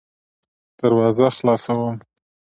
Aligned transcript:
دروازه 0.79 1.27
خلاصوم. 1.37 1.95